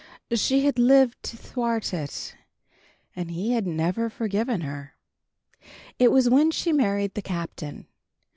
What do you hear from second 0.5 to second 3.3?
had lived to thwart it, and